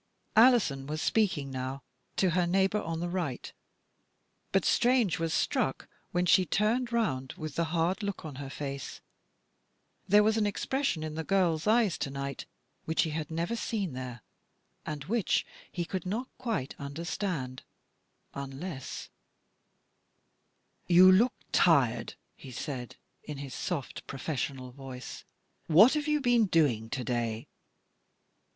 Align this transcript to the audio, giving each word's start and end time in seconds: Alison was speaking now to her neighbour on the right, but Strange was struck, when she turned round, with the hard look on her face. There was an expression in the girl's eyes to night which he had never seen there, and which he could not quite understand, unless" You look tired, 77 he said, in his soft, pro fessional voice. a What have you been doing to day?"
Alison 0.35 0.87
was 0.87 0.99
speaking 0.99 1.51
now 1.51 1.83
to 2.15 2.31
her 2.31 2.47
neighbour 2.47 2.81
on 2.81 2.99
the 3.01 3.07
right, 3.07 3.53
but 4.51 4.65
Strange 4.65 5.19
was 5.19 5.31
struck, 5.31 5.87
when 6.11 6.25
she 6.25 6.43
turned 6.43 6.91
round, 6.91 7.33
with 7.33 7.53
the 7.53 7.65
hard 7.65 8.01
look 8.01 8.25
on 8.25 8.37
her 8.37 8.49
face. 8.49 8.99
There 10.07 10.23
was 10.23 10.37
an 10.37 10.47
expression 10.47 11.03
in 11.03 11.13
the 11.13 11.23
girl's 11.23 11.67
eyes 11.67 11.99
to 11.99 12.09
night 12.09 12.47
which 12.85 13.03
he 13.03 13.11
had 13.11 13.29
never 13.29 13.55
seen 13.55 13.93
there, 13.93 14.23
and 14.87 15.03
which 15.03 15.45
he 15.71 15.85
could 15.85 16.07
not 16.07 16.27
quite 16.39 16.73
understand, 16.79 17.61
unless" 18.33 19.11
You 20.87 21.11
look 21.11 21.33
tired, 21.51 22.15
77 22.37 22.37
he 22.37 22.51
said, 22.51 22.95
in 23.23 23.37
his 23.37 23.53
soft, 23.53 24.07
pro 24.07 24.17
fessional 24.17 24.73
voice. 24.73 25.25
a 25.69 25.73
What 25.73 25.93
have 25.93 26.07
you 26.07 26.21
been 26.21 26.47
doing 26.47 26.89
to 26.89 27.03
day?" 27.03 27.47